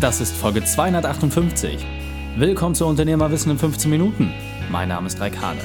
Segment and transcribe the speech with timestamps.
[0.00, 1.84] Das ist Folge 258.
[2.36, 4.32] Willkommen zu Unternehmerwissen in 15 Minuten.
[4.70, 5.58] Mein Name ist Raik Hane,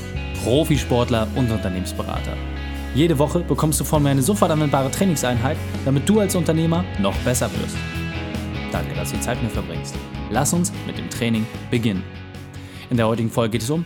[0.44, 2.36] Profisportler und Unternehmensberater.
[2.96, 7.16] Jede Woche bekommst du von mir eine sofort anwendbare Trainingseinheit, damit du als Unternehmer noch
[7.18, 7.78] besser wirst.
[8.72, 9.94] Danke, dass du die Zeit mit mir verbringst.
[10.32, 12.04] Lass uns mit dem Training beginnen.
[12.90, 13.86] In der heutigen Folge geht es um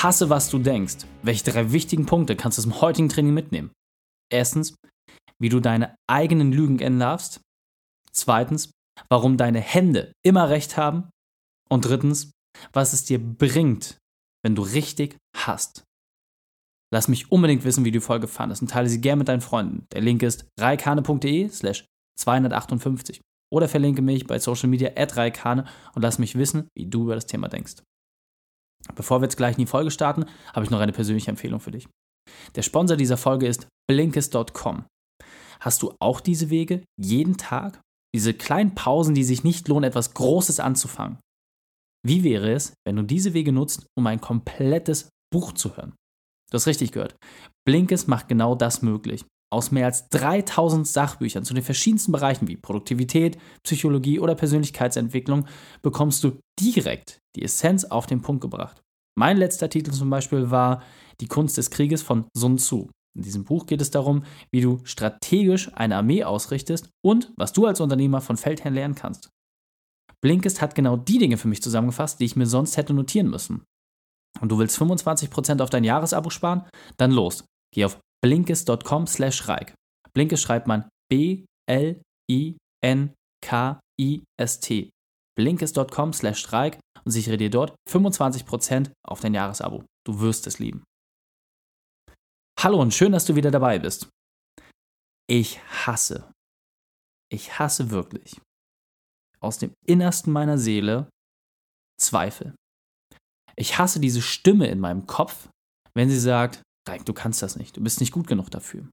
[0.00, 0.98] Hasse, was du denkst.
[1.24, 3.72] Welche drei wichtigen Punkte kannst du dem heutigen Training mitnehmen?
[4.30, 4.76] Erstens,
[5.40, 7.40] wie du deine eigenen Lügen kennen darfst.
[8.12, 8.70] Zweitens,
[9.08, 11.10] warum deine Hände immer recht haben.
[11.68, 12.32] Und drittens,
[12.72, 13.98] was es dir bringt,
[14.44, 15.84] wenn du richtig hast.
[16.92, 19.40] Lass mich unbedingt wissen, wie du die Folge fandest und teile sie gerne mit deinen
[19.40, 19.86] Freunden.
[19.92, 21.86] Der Link ist reikane.de slash
[22.18, 25.64] 258 oder verlinke mich bei Social Media at reikane
[25.94, 27.76] und lass mich wissen, wie du über das Thema denkst.
[28.94, 31.70] Bevor wir jetzt gleich in die Folge starten, habe ich noch eine persönliche Empfehlung für
[31.70, 31.88] dich.
[32.56, 34.84] Der Sponsor dieser Folge ist blinkist.com.
[35.60, 37.80] Hast du auch diese Wege jeden Tag?
[38.14, 41.18] Diese kleinen Pausen, die sich nicht lohnen, etwas Großes anzufangen.
[42.06, 45.94] Wie wäre es, wenn du diese Wege nutzt, um ein komplettes Buch zu hören?
[46.50, 47.16] Du hast richtig gehört.
[47.66, 49.24] Blinkes macht genau das möglich.
[49.50, 55.46] Aus mehr als 3000 Sachbüchern zu den verschiedensten Bereichen wie Produktivität, Psychologie oder Persönlichkeitsentwicklung
[55.82, 58.82] bekommst du direkt die Essenz auf den Punkt gebracht.
[59.14, 60.82] Mein letzter Titel zum Beispiel war
[61.20, 62.90] Die Kunst des Krieges von Sun Tzu.
[63.14, 67.66] In diesem Buch geht es darum, wie du strategisch eine Armee ausrichtest und was du
[67.66, 69.30] als Unternehmer von Feldherrn lernen kannst.
[70.22, 73.64] Blinkist hat genau die Dinge für mich zusammengefasst, die ich mir sonst hätte notieren müssen.
[74.40, 76.64] Und du willst 25% auf dein Jahresabo sparen?
[76.96, 77.44] Dann los.
[77.74, 79.74] Geh auf blinkist.com slash reik.
[80.14, 82.00] Blinkist schreibt man B-L-I-N-K-I-S-T.
[85.36, 89.84] Blinkist.com slash reik und sichere dir dort 25% auf dein Jahresabo.
[90.06, 90.84] Du wirst es lieben.
[92.62, 94.08] Hallo und schön, dass du wieder dabei bist.
[95.28, 96.32] Ich hasse,
[97.28, 98.40] ich hasse wirklich
[99.40, 101.10] aus dem Innersten meiner Seele
[102.00, 102.54] Zweifel.
[103.56, 105.48] Ich hasse diese Stimme in meinem Kopf,
[105.94, 108.88] wenn sie sagt, Reik, du kannst das nicht, du bist nicht gut genug dafür.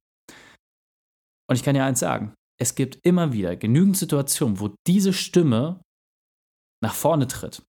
[1.47, 5.79] Und ich kann dir eins sagen, es gibt immer wieder genügend Situationen, wo diese Stimme
[6.84, 7.62] nach vorne tritt,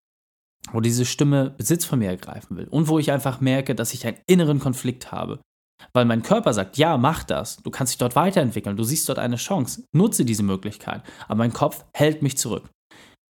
[0.73, 4.07] wo diese Stimme Besitz von mir ergreifen will und wo ich einfach merke, dass ich
[4.07, 5.43] einen inneren Konflikt habe,
[5.93, 9.19] weil mein Körper sagt, ja, mach das, du kannst dich dort weiterentwickeln, du siehst dort
[9.19, 11.03] eine Chance, nutze diese Möglichkeit.
[11.27, 12.71] Aber mein Kopf hält mich zurück.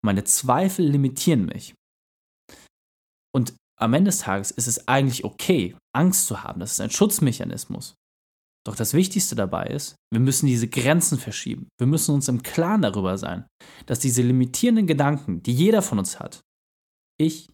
[0.04, 1.76] Meine Zweifel limitieren mich.
[3.36, 6.60] Und am Ende des Tages ist es eigentlich okay, Angst zu haben.
[6.60, 7.96] Das ist ein Schutzmechanismus.
[8.66, 11.70] Doch das Wichtigste dabei ist, wir müssen diese Grenzen verschieben.
[11.80, 13.48] Wir müssen uns im Klaren darüber sein,
[13.86, 16.42] dass diese limitierenden Gedanken, die jeder von uns hat,
[17.18, 17.48] ich,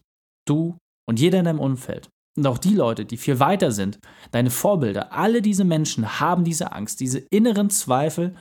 [0.48, 0.76] du
[1.08, 3.98] und jeder in deinem Umfeld, und auch die Leute, die viel weiter sind,
[4.30, 8.36] deine Vorbilder, alle diese Menschen haben diese Angst, diese inneren Zweifel,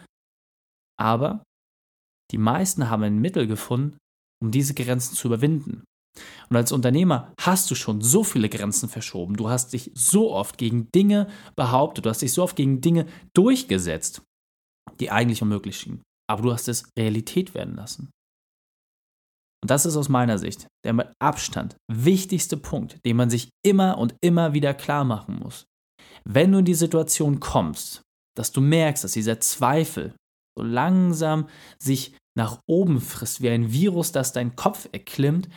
[0.99, 1.43] aber
[2.31, 3.97] die meisten haben ein Mittel gefunden,
[4.43, 5.83] um diese Grenzen zu überwinden.
[6.49, 10.57] Und als Unternehmer hast du schon so viele Grenzen verschoben, du hast dich so oft
[10.57, 14.21] gegen Dinge behauptet, du hast dich so oft gegen Dinge durchgesetzt,
[14.99, 16.03] die eigentlich unmöglich schienen.
[16.29, 18.09] Aber du hast es Realität werden lassen.
[19.63, 23.97] Und das ist aus meiner Sicht der mit Abstand wichtigste Punkt, den man sich immer
[23.97, 25.65] und immer wieder klar machen muss.
[26.23, 28.01] Wenn du in die Situation kommst,
[28.37, 30.13] dass du merkst, dass dieser Zweifel
[30.57, 31.47] so langsam
[31.81, 35.49] sich nach oben frisst, wie ein Virus, das deinen Kopf erklimmt,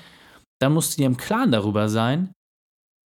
[0.60, 2.32] dann musst du dir im Klaren darüber sein,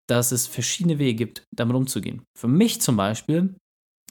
[0.09, 2.23] dass es verschiedene Wege gibt, damit umzugehen.
[2.37, 3.55] Für mich zum Beispiel,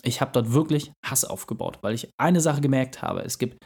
[0.03, 3.23] ich habe dort wirklich Hass aufgebaut, weil ich eine Sache gemerkt habe.
[3.23, 3.59] Es gibt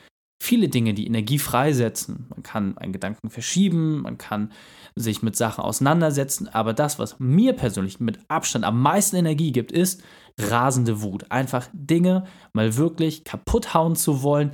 [0.43, 2.27] viele Dinge, die Energie freisetzen.
[2.31, 4.53] Man kann einen Gedanken verschieben, man kann
[4.97, 9.71] sich mit Sachen auseinandersetzen, aber das, was mir persönlich mit Abstand am meisten Energie gibt,
[9.71, 10.03] ist
[10.39, 11.31] rasende Wut.
[11.31, 12.25] Einfach Dinge
[12.55, 14.53] mal wirklich kaputt hauen zu wollen,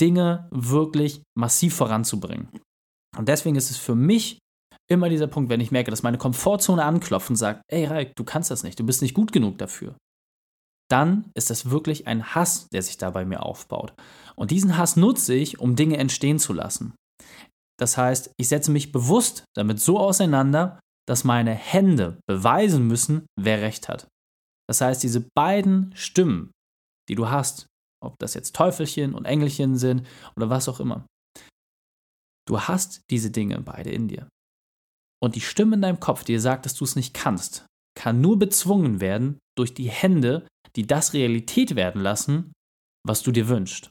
[0.00, 2.48] Dinge wirklich massiv voranzubringen.
[3.16, 4.38] Und deswegen ist es für mich
[4.88, 8.24] immer dieser Punkt, wenn ich merke, dass meine Komfortzone anklopft und sagt, ey Raik, du
[8.24, 9.96] kannst das nicht, du bist nicht gut genug dafür
[10.90, 13.94] dann ist das wirklich ein Hass, der sich da bei mir aufbaut.
[14.36, 16.94] Und diesen Hass nutze ich, um Dinge entstehen zu lassen.
[17.78, 23.60] Das heißt, ich setze mich bewusst damit so auseinander, dass meine Hände beweisen müssen, wer
[23.60, 24.08] recht hat.
[24.68, 26.50] Das heißt, diese beiden Stimmen,
[27.08, 27.66] die du hast,
[28.02, 30.06] ob das jetzt Teufelchen und Engelchen sind
[30.36, 31.06] oder was auch immer,
[32.48, 34.28] du hast diese Dinge beide in dir.
[35.22, 37.66] Und die Stimme in deinem Kopf, die dir sagt, dass du es nicht kannst,
[37.96, 42.52] kann nur bezwungen werden durch die Hände, die das Realität werden lassen,
[43.06, 43.90] was du dir wünschst.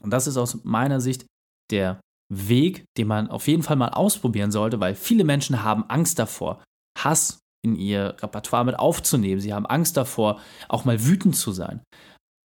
[0.00, 1.26] Und das ist aus meiner Sicht
[1.70, 2.00] der
[2.32, 6.62] Weg, den man auf jeden Fall mal ausprobieren sollte, weil viele Menschen haben Angst davor,
[6.98, 9.40] Hass in ihr Repertoire mit aufzunehmen.
[9.40, 11.82] Sie haben Angst davor, auch mal wütend zu sein.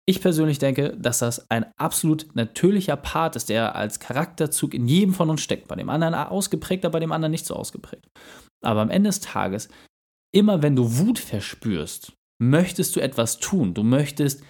[0.09, 5.15] Ich persönlich denke, dass das ein absolut natürlicher Part ist, der als Charakterzug in jedem
[5.15, 5.69] von uns steckt.
[5.69, 8.09] Bei dem anderen ausgeprägter, bei dem anderen nicht so ausgeprägt.
[8.65, 9.69] Aber am Ende des Tages,
[10.35, 12.15] immer wenn du Wut verspürst,
[12.51, 13.75] möchtest du etwas tun.
[13.75, 14.43] Du möchtest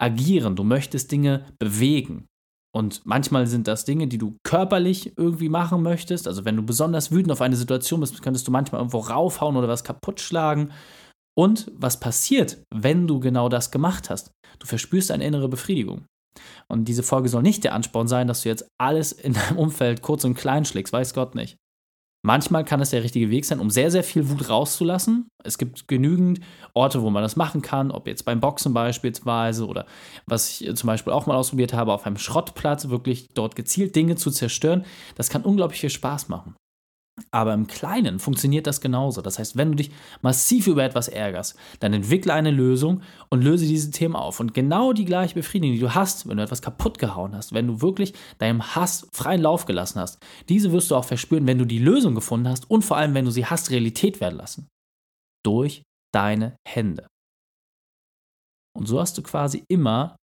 [0.00, 2.26] agieren, du möchtest Dinge bewegen.
[2.74, 6.26] Und manchmal sind das Dinge, die du körperlich irgendwie machen möchtest.
[6.26, 9.68] Also wenn du besonders wütend auf eine Situation bist, könntest du manchmal irgendwo raufhauen oder
[9.68, 10.72] was kaputt schlagen.
[11.36, 14.32] Und was passiert, wenn du genau das gemacht hast?
[14.58, 16.06] Du verspürst eine innere Befriedigung.
[16.68, 20.02] Und diese Folge soll nicht der Ansporn sein, dass du jetzt alles in deinem Umfeld
[20.02, 21.56] kurz und klein schlägst, weiß Gott nicht.
[22.26, 25.28] Manchmal kann es der richtige Weg sein, um sehr, sehr viel Wut rauszulassen.
[25.44, 26.40] Es gibt genügend
[26.72, 29.84] Orte, wo man das machen kann, ob jetzt beim Boxen beispielsweise oder
[30.24, 34.16] was ich zum Beispiel auch mal ausprobiert habe, auf einem Schrottplatz, wirklich dort gezielt Dinge
[34.16, 34.86] zu zerstören.
[35.16, 36.54] Das kann unglaublich viel Spaß machen.
[37.30, 39.22] Aber im Kleinen funktioniert das genauso.
[39.22, 43.66] Das heißt, wenn du dich massiv über etwas ärgerst, dann entwickle eine Lösung und löse
[43.66, 44.40] diese Themen auf.
[44.40, 47.68] Und genau die gleiche Befriedigung, die du hast, wenn du etwas kaputt gehauen hast, wenn
[47.68, 50.18] du wirklich deinem Hass freien Lauf gelassen hast,
[50.48, 53.24] diese wirst du auch verspüren, wenn du die Lösung gefunden hast und vor allem, wenn
[53.24, 54.68] du sie hast Realität werden lassen.
[55.44, 55.82] Durch
[56.12, 57.06] deine Hände.
[58.76, 60.16] Und so hast du quasi immer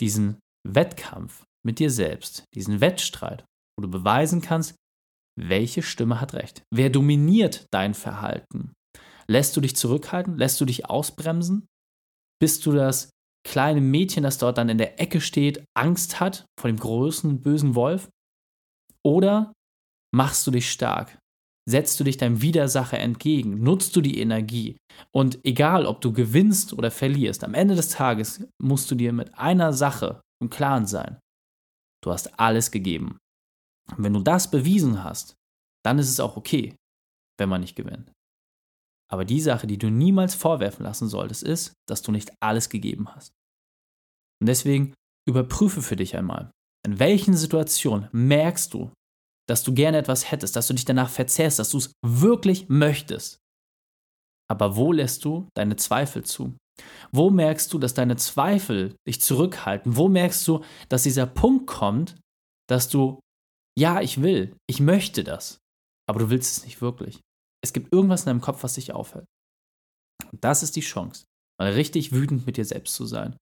[0.00, 0.38] diesen
[0.68, 3.44] Wettkampf mit dir selbst, diesen Wettstreit,
[3.76, 4.74] wo du beweisen kannst,
[5.38, 6.62] welche Stimme hat recht?
[6.72, 8.72] Wer dominiert dein Verhalten?
[9.28, 10.36] Lässt du dich zurückhalten?
[10.36, 11.66] Lässt du dich ausbremsen?
[12.40, 13.10] Bist du das
[13.46, 17.74] kleine Mädchen, das dort dann in der Ecke steht, Angst hat vor dem großen, bösen
[17.74, 18.08] Wolf?
[19.04, 19.52] Oder
[20.12, 21.18] machst du dich stark?
[21.68, 23.62] Setzt du dich deinem Widersacher entgegen?
[23.62, 24.76] Nutzt du die Energie?
[25.12, 29.36] Und egal, ob du gewinnst oder verlierst, am Ende des Tages musst du dir mit
[29.36, 31.18] einer Sache im Klaren sein.
[32.04, 33.18] Du hast alles gegeben.
[33.94, 35.36] Und wenn du das bewiesen hast,
[35.84, 36.74] dann ist es auch okay,
[37.38, 38.10] wenn man nicht gewinnt.
[39.10, 43.14] Aber die Sache, die du niemals vorwerfen lassen solltest, ist, dass du nicht alles gegeben
[43.14, 43.32] hast.
[44.40, 44.94] Und deswegen
[45.28, 46.50] überprüfe für dich einmal,
[46.84, 48.92] in welchen Situationen merkst du,
[49.48, 53.38] dass du gerne etwas hättest, dass du dich danach verzehrst, dass du es wirklich möchtest.
[54.48, 56.56] Aber wo lässt du deine Zweifel zu?
[57.10, 59.96] Wo merkst du, dass deine Zweifel dich zurückhalten?
[59.96, 62.16] Wo merkst du, dass dieser Punkt kommt,
[62.68, 63.20] dass du
[63.78, 65.58] ja, ich will, ich möchte das,
[66.08, 67.20] aber du willst es nicht wirklich.
[67.64, 69.26] Es gibt irgendwas in deinem Kopf, was dich aufhält.
[70.30, 71.24] Und das ist die Chance,
[71.60, 73.36] mal richtig wütend mit dir selbst zu sein,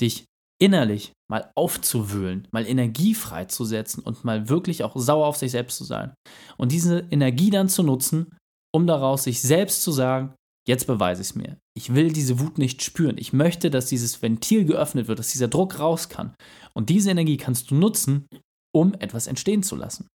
[0.00, 0.24] dich
[0.62, 5.84] innerlich mal aufzuwühlen, mal Energie freizusetzen und mal wirklich auch sauer auf sich selbst zu
[5.84, 6.14] sein.
[6.56, 8.36] Und diese Energie dann zu nutzen,
[8.74, 10.34] um daraus sich selbst zu sagen,
[10.66, 11.58] jetzt beweise ich es mir.
[11.76, 13.18] Ich will diese Wut nicht spüren.
[13.18, 16.34] Ich möchte, dass dieses Ventil geöffnet wird, dass dieser Druck raus kann.
[16.72, 18.26] Und diese Energie kannst du nutzen,
[18.74, 20.08] um etwas entstehen zu lassen.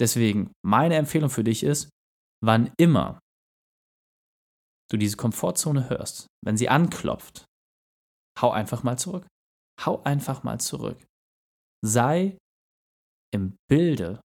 [0.00, 1.90] Deswegen, meine Empfehlung für dich ist,
[2.42, 3.20] wann immer
[4.90, 7.44] du diese Komfortzone hörst, wenn sie anklopft,
[8.40, 9.26] hau einfach mal zurück.
[9.84, 10.98] Hau einfach mal zurück.
[11.84, 12.36] Sei
[13.32, 14.20] im Bilde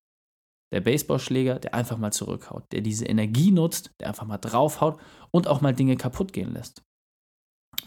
[0.74, 5.00] der Baseballschläger, der einfach mal zurückhaut, der diese Energie nutzt, der einfach mal draufhaut
[5.32, 6.82] und auch mal Dinge kaputt gehen lässt.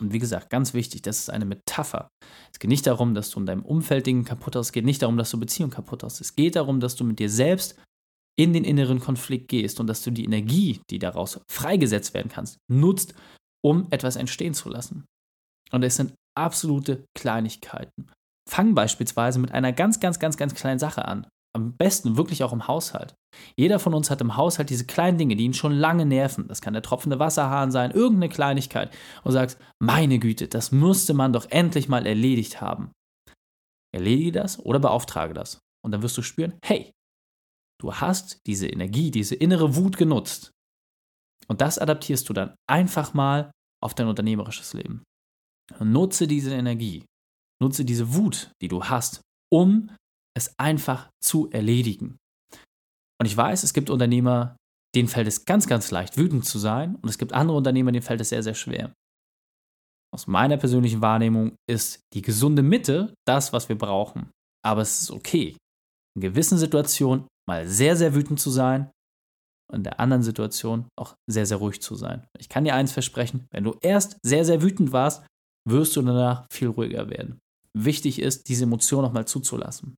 [0.00, 2.08] Und wie gesagt, ganz wichtig, das ist eine Metapher.
[2.52, 4.66] Es geht nicht darum, dass du in deinem Umfeld Dinge kaputt hast.
[4.66, 6.20] Es geht nicht darum, dass du Beziehungen kaputt hast.
[6.20, 7.76] Es geht darum, dass du mit dir selbst
[8.38, 12.58] in den inneren Konflikt gehst und dass du die Energie, die daraus freigesetzt werden kannst,
[12.70, 13.14] nutzt,
[13.64, 15.04] um etwas entstehen zu lassen.
[15.72, 18.10] Und es sind absolute Kleinigkeiten.
[18.48, 21.26] Fang beispielsweise mit einer ganz, ganz, ganz, ganz kleinen Sache an.
[21.54, 23.14] Am besten wirklich auch im Haushalt.
[23.56, 26.46] Jeder von uns hat im Haushalt diese kleinen Dinge, die ihn schon lange nerven.
[26.48, 28.94] Das kann der tropfende Wasserhahn sein, irgendeine Kleinigkeit.
[29.24, 32.92] Und sagst, meine Güte, das musste man doch endlich mal erledigt haben.
[33.94, 35.60] Erledige das oder beauftrage das.
[35.84, 36.92] Und dann wirst du spüren, hey,
[37.80, 40.52] du hast diese Energie, diese innere Wut genutzt.
[41.46, 43.50] Und das adaptierst du dann einfach mal
[43.82, 45.02] auf dein unternehmerisches Leben.
[45.80, 47.04] Nutze diese Energie,
[47.62, 49.90] nutze diese Wut, die du hast, um
[50.38, 52.16] es einfach zu erledigen.
[53.20, 54.56] Und ich weiß, es gibt Unternehmer,
[54.94, 56.96] denen fällt es ganz, ganz leicht, wütend zu sein.
[56.96, 58.92] Und es gibt andere Unternehmer, denen fällt es sehr, sehr schwer.
[60.14, 64.30] Aus meiner persönlichen Wahrnehmung ist die gesunde Mitte das, was wir brauchen.
[64.64, 65.56] Aber es ist okay,
[66.16, 68.90] in gewissen Situationen mal sehr, sehr wütend zu sein
[69.70, 72.26] und in der anderen Situation auch sehr, sehr ruhig zu sein.
[72.38, 75.26] Ich kann dir eins versprechen, wenn du erst sehr, sehr wütend warst,
[75.68, 77.38] wirst du danach viel ruhiger werden.
[77.76, 79.94] Wichtig ist, diese Emotion nochmal zuzulassen.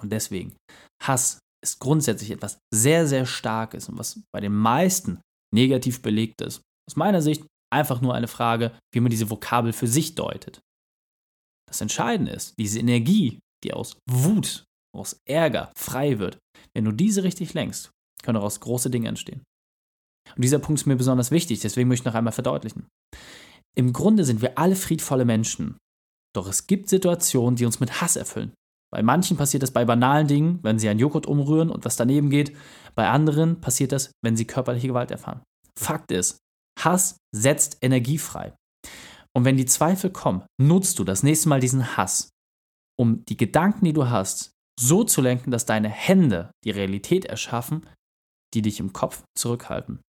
[0.00, 0.54] Und deswegen,
[1.02, 5.20] Hass ist grundsätzlich etwas sehr, sehr Starkes und was bei den meisten
[5.54, 6.62] negativ belegt ist.
[6.88, 10.60] Aus meiner Sicht einfach nur eine Frage, wie man diese Vokabel für sich deutet.
[11.68, 14.64] Das Entscheidende ist, diese Energie, die aus Wut,
[14.96, 16.38] aus Ärger frei wird,
[16.74, 17.90] wenn du diese richtig lenkst,
[18.22, 19.42] können daraus große Dinge entstehen.
[20.34, 22.86] Und dieser Punkt ist mir besonders wichtig, deswegen möchte ich noch einmal verdeutlichen.
[23.76, 25.76] Im Grunde sind wir alle friedvolle Menschen.
[26.34, 28.52] Doch es gibt Situationen, die uns mit Hass erfüllen.
[28.90, 32.30] Bei manchen passiert das bei banalen Dingen, wenn sie einen Joghurt umrühren und was daneben
[32.30, 32.56] geht.
[32.94, 35.42] Bei anderen passiert das, wenn sie körperliche Gewalt erfahren.
[35.78, 36.38] Fakt ist,
[36.78, 38.54] Hass setzt Energie frei.
[39.36, 42.30] Und wenn die Zweifel kommen, nutzt du das nächste Mal diesen Hass,
[42.98, 47.86] um die Gedanken, die du hast, so zu lenken, dass deine Hände die Realität erschaffen,
[48.54, 50.00] die dich im Kopf zurückhalten.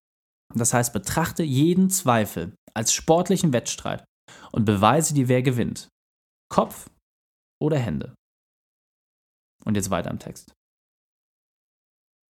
[0.56, 4.04] Das heißt, betrachte jeden Zweifel als sportlichen Wettstreit
[4.52, 5.90] und beweise dir, wer gewinnt.
[6.50, 6.90] Kopf
[7.62, 8.16] oder Hände.
[9.70, 10.56] Und jetzt weiter im Text.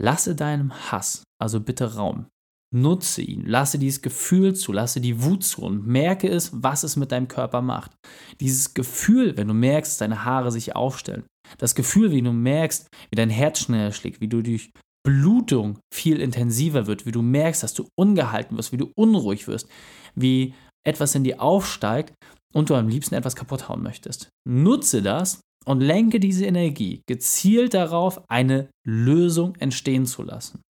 [0.02, 2.28] Lasse deinem Hass also bitte Raum.
[2.76, 6.98] Nutze ihn, lasse dieses Gefühl zu, lasse die Wut zu und merke es, was es
[6.98, 7.96] mit deinem Körper macht.
[8.42, 11.24] Dieses Gefühl, wenn du merkst, dass deine Haare sich aufstellen,
[11.60, 14.72] das Gefühl, wie du merkst, wie dein Herz schneller schlägt, wie du durch
[15.08, 19.70] Blutung viel intensiver wird, wie du merkst, dass du ungehalten wirst, wie du unruhig wirst,
[20.14, 20.54] wie
[20.86, 22.14] etwas in dir aufsteigt
[22.54, 24.30] und du am liebsten etwas kaputt hauen möchtest.
[24.46, 30.62] Nutze das und lenke diese Energie gezielt darauf, eine Lösung entstehen zu lassen.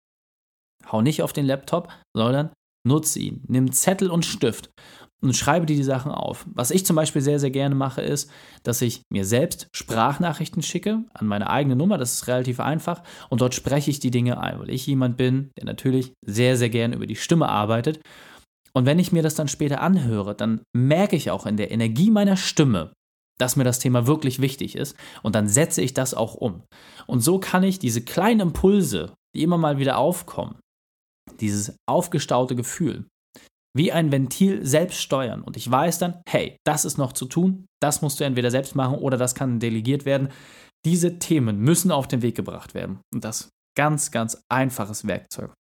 [0.92, 2.52] Hau nicht auf den Laptop, sondern
[2.86, 3.44] nutze ihn.
[3.48, 4.72] Nimm Zettel und Stift
[5.22, 6.46] und schreibe dir die Sachen auf.
[6.54, 8.32] Was ich zum Beispiel sehr, sehr gerne mache, ist,
[8.64, 11.98] dass ich mir selbst Sprachnachrichten schicke an meine eigene Nummer.
[11.98, 13.04] Das ist relativ einfach.
[13.30, 16.70] Und dort spreche ich die Dinge ein, weil ich jemand bin, der natürlich sehr, sehr
[16.70, 18.00] gerne über die Stimme arbeitet.
[18.74, 22.12] Und wenn ich mir das dann später anhöre, dann merke ich auch in der Energie
[22.12, 22.94] meiner Stimme,
[23.40, 24.96] dass mir das Thema wirklich wichtig ist.
[25.24, 26.64] Und dann setze ich das auch um.
[27.08, 30.60] Und so kann ich diese kleinen Impulse, die immer mal wieder aufkommen,
[31.40, 33.06] dieses aufgestaute Gefühl,
[33.76, 35.42] wie ein Ventil selbst steuern.
[35.42, 38.76] Und ich weiß dann, hey, das ist noch zu tun, das musst du entweder selbst
[38.76, 40.30] machen oder das kann delegiert werden.
[40.86, 43.00] Diese Themen müssen auf den Weg gebracht werden.
[43.14, 45.54] Und das ganz, ganz einfaches Werkzeug.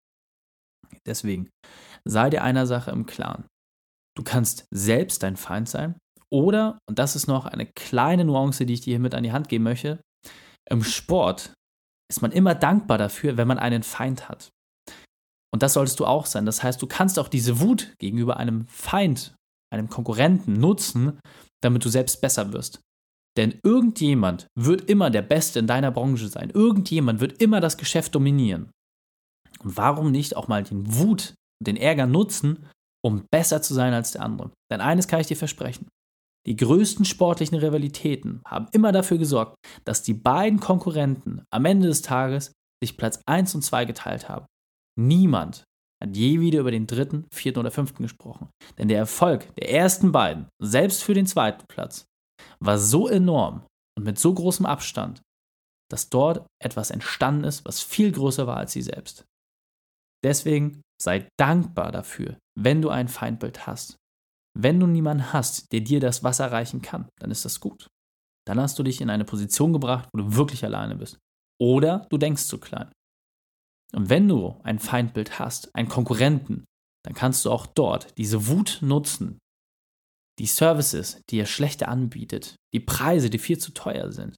[1.06, 1.50] Deswegen
[2.04, 3.46] sei dir einer Sache im Klaren.
[4.16, 5.96] Du kannst selbst dein Feind sein
[6.30, 9.32] oder, und das ist noch eine kleine Nuance, die ich dir hier mit an die
[9.32, 10.00] Hand geben möchte,
[10.70, 11.54] im Sport
[12.10, 14.50] ist man immer dankbar dafür, wenn man einen Feind hat.
[15.52, 16.46] Und das solltest du auch sein.
[16.46, 19.34] Das heißt, du kannst auch diese Wut gegenüber einem Feind,
[19.72, 21.20] einem Konkurrenten nutzen,
[21.62, 22.80] damit du selbst besser wirst.
[23.36, 26.50] Denn irgendjemand wird immer der Beste in deiner Branche sein.
[26.50, 28.70] Irgendjemand wird immer das Geschäft dominieren.
[29.60, 32.66] Und warum nicht auch mal den Wut und den Ärger nutzen,
[33.04, 34.50] um besser zu sein als der andere?
[34.70, 35.88] Denn eines kann ich dir versprechen.
[36.46, 42.02] Die größten sportlichen Rivalitäten haben immer dafür gesorgt, dass die beiden Konkurrenten am Ende des
[42.02, 42.52] Tages
[42.82, 44.46] sich Platz 1 und 2 geteilt haben.
[44.98, 45.64] Niemand
[46.02, 48.50] hat je wieder über den dritten, vierten oder fünften gesprochen.
[48.78, 52.06] Denn der Erfolg der ersten beiden, selbst für den zweiten Platz,
[52.60, 53.66] war so enorm
[53.96, 55.22] und mit so großem Abstand,
[55.90, 59.24] dass dort etwas entstanden ist, was viel größer war als sie selbst.
[60.24, 63.96] Deswegen sei dankbar dafür, wenn du ein Feindbild hast.
[64.56, 67.88] Wenn du niemanden hast, der dir das Wasser reichen kann, dann ist das gut.
[68.46, 71.18] Dann hast du dich in eine Position gebracht, wo du wirklich alleine bist.
[71.60, 72.90] Oder du denkst zu klein.
[73.94, 76.64] Und wenn du ein Feindbild hast, einen Konkurrenten,
[77.04, 79.38] dann kannst du auch dort diese Wut nutzen,
[80.38, 84.36] die Services, die er schlechter anbietet, die Preise, die viel zu teuer sind,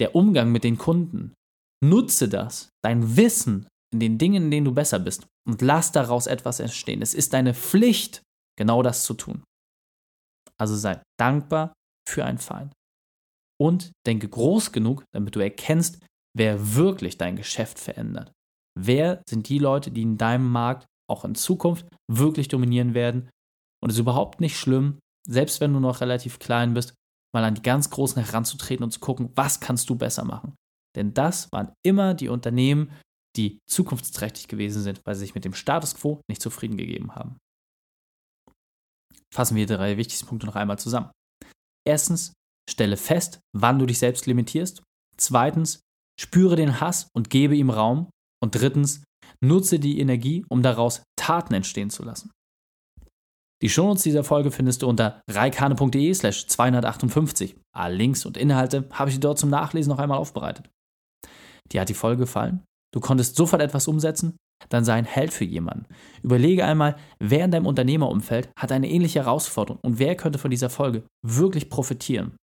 [0.00, 1.34] der Umgang mit den Kunden.
[1.82, 6.26] Nutze das, dein Wissen in den Dingen, in denen du besser bist und lass daraus
[6.26, 7.02] etwas entstehen.
[7.02, 8.22] Es ist deine Pflicht,
[8.60, 9.42] genau das zu tun.
[10.60, 11.72] Also sei dankbar
[12.06, 12.74] für einen Feind.
[13.58, 15.98] Und denke groß genug, damit du erkennst,
[16.36, 18.32] wer wirklich dein Geschäft verändert.
[18.78, 23.30] Wer sind die Leute, die in deinem Markt auch in Zukunft wirklich dominieren werden?
[23.82, 26.92] Und es ist überhaupt nicht schlimm, selbst wenn du noch relativ klein bist,
[27.34, 30.54] mal an die ganz Großen heranzutreten und zu gucken, was kannst du besser machen.
[30.96, 32.92] Denn das waren immer die Unternehmen,
[33.36, 37.38] die zukunftsträchtig gewesen sind, weil sie sich mit dem Status quo nicht zufrieden gegeben haben.
[39.32, 41.10] Fassen wir die drei wichtigsten Punkte noch einmal zusammen.
[41.86, 42.32] Erstens,
[42.68, 44.82] stelle fest, wann du dich selbst limitierst.
[45.16, 45.80] Zweitens,
[46.20, 48.10] spüre den Hass und gebe ihm Raum.
[48.42, 49.04] Und drittens,
[49.42, 52.30] nutze die Energie, um daraus Taten entstehen zu lassen.
[53.62, 57.56] Die Shownotes dieser Folge findest du unter reikane.de slash 258.
[57.76, 60.70] Alle Links und Inhalte habe ich dir dort zum Nachlesen noch einmal aufbereitet.
[61.70, 62.64] Dir hat die Folge gefallen?
[62.92, 64.36] Du konntest sofort etwas umsetzen?
[64.68, 65.86] Dann sei ein Held für jemanden.
[66.22, 70.70] Überlege einmal, wer in deinem Unternehmerumfeld hat eine ähnliche Herausforderung und wer könnte von dieser
[70.70, 72.36] Folge wirklich profitieren.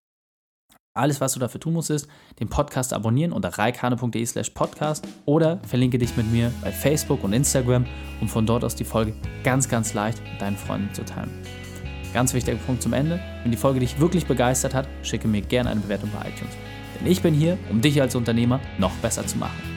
[0.97, 2.07] Alles, was du dafür tun musst, ist,
[2.39, 7.33] den Podcast abonnieren unter reikane.de slash podcast oder verlinke dich mit mir bei Facebook und
[7.33, 7.85] Instagram,
[8.19, 11.29] um von dort aus die Folge ganz, ganz leicht mit deinen Freunden zu teilen.
[12.13, 13.19] Ganz wichtiger Punkt zum Ende.
[13.43, 16.55] Wenn die Folge dich wirklich begeistert hat, schicke mir gerne eine Bewertung bei iTunes.
[16.99, 19.76] Denn ich bin hier, um dich als Unternehmer noch besser zu machen.